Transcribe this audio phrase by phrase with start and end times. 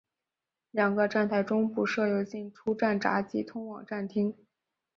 [0.71, 4.35] 两个站台中部设有进出站闸机通往站厅。